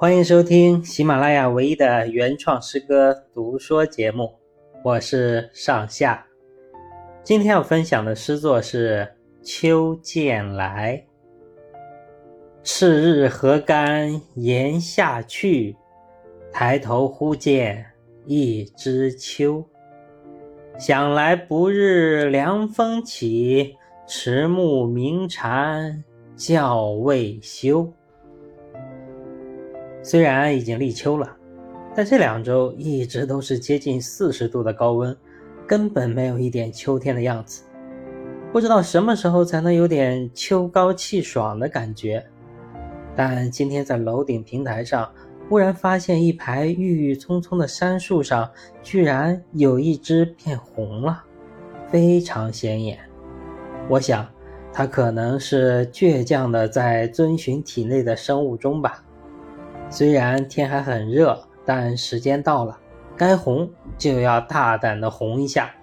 [0.00, 4.32] 欢迎收听喜马拉雅唯一的原创诗歌读说节目，
[4.84, 6.24] 我是上下。
[7.24, 9.08] 今天要分享的诗作是
[9.44, 11.04] 《秋渐来》。
[12.62, 15.76] 赤日何干炎夏去，
[16.52, 17.84] 抬头忽见
[18.24, 19.66] 一枝秋。
[20.78, 23.74] 想来不日凉风起，
[24.06, 26.04] 迟暮鸣蝉
[26.36, 27.92] 叫未休。
[30.08, 31.36] 虽然已经立秋了，
[31.94, 35.14] 但这两周一直都是接近四十度的高温，
[35.66, 37.62] 根本没有一点秋天的样子。
[38.50, 42.24] 不知道什么时候才能有点秋高气爽的感觉。
[43.14, 45.06] 但今天在楼顶平台上。
[45.46, 48.50] 忽然发现一排郁郁葱葱的杉树上，
[48.82, 51.24] 居然有一只变红了，
[51.90, 52.98] 非常显眼。
[53.88, 54.28] 我想，
[54.74, 59.02] 它可能是倔强的在遵循体内的生物钟吧。
[59.90, 62.78] 虽然天还很热，但时间到了，
[63.16, 65.74] 该红就要大胆的红一下。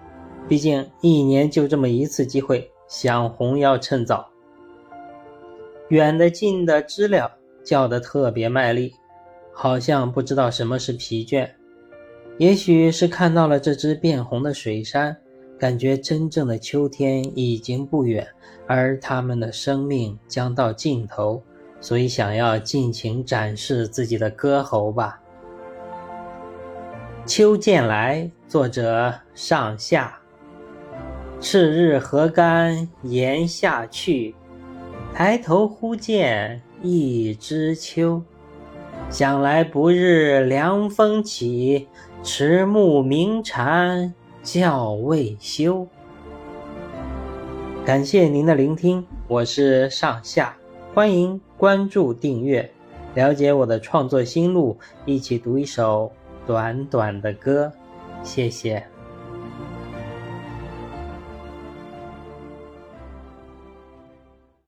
[0.48, 4.28] 毕竟一年就这么一次机会，想红要趁早。
[5.88, 7.30] 远的近的知了
[7.64, 8.94] 叫得特别卖力。
[9.58, 11.48] 好像不知道什么是疲倦，
[12.36, 15.16] 也许是看到了这只变红的水杉，
[15.58, 18.28] 感觉真正的秋天已经不远，
[18.66, 21.42] 而它们的生命将到尽头，
[21.86, 25.20] 所以想要尽情展示自己的歌喉吧。
[27.24, 30.18] 秋渐来，作者上下。
[31.40, 34.34] 赤日何干炎下去，
[35.14, 38.20] 抬头忽见一枝秋。
[39.08, 41.86] 想来不日凉风起，
[42.20, 45.86] 迟暮鸣蝉叫未休。
[47.84, 50.56] 感谢您的聆听，我是上下，
[50.96, 52.70] 欢迎关注订阅，
[53.14, 56.10] 了解我的创作心路，一起读一首
[56.46, 57.70] 短短的歌，
[58.22, 58.82] 谢谢。